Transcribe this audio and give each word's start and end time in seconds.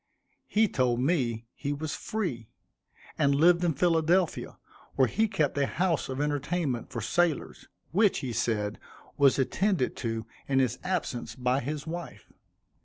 He 0.47 0.67
told 0.67 0.99
me 0.99 1.45
he 1.53 1.71
was 1.73 1.93
free, 1.93 2.49
and 3.19 3.35
lived 3.35 3.63
in 3.63 3.75
Philadelphia, 3.75 4.57
where 4.95 5.07
he 5.07 5.27
kept 5.27 5.55
a 5.59 5.67
house 5.67 6.09
of 6.09 6.19
entertainment 6.19 6.89
for 6.89 7.01
sailors, 7.01 7.67
which, 7.91 8.17
he 8.25 8.33
said, 8.33 8.79
was 9.15 9.37
attended 9.37 9.95
to 9.97 10.25
in 10.47 10.57
his 10.57 10.79
absence 10.83 11.35
by 11.35 11.59
his 11.59 11.85
wife. 11.85 12.31